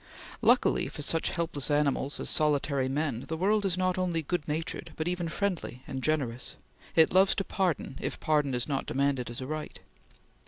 [0.41, 4.93] Luckily for such helpless animals as solitary men, the world is not only good natured
[4.95, 6.55] but even friendly and generous;
[6.95, 9.79] it loves to pardon if pardon is not demanded as a right.